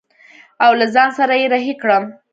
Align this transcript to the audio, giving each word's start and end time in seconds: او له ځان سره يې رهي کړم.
او 0.65 0.71
له 0.79 0.85
ځان 0.93 1.09
سره 1.19 1.33
يې 1.39 1.45
رهي 1.53 1.73
کړم. 1.81 2.03